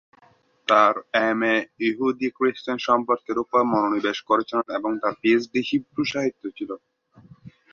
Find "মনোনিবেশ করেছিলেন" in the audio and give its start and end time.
3.71-4.67